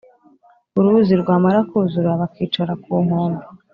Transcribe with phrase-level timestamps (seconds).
[0.77, 3.43] Uruzi rwamara kuzura bakicara kunkombe.